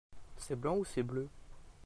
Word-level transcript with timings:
C'est 0.39 0.59
blanc 0.59 0.77
ou 0.77 0.83
c'est 0.83 1.03
bleu? 1.03 1.27